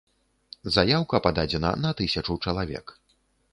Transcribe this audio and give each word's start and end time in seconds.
Заяўка 0.77 1.19
пададзена 1.27 1.71
на 1.83 1.93
тысячу 2.01 2.39
чалавек. 2.45 2.85